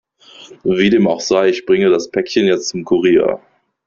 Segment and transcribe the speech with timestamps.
[0.63, 3.39] Wie dem auch sei, ich bringe das Päckchen jetzt zum Kurier.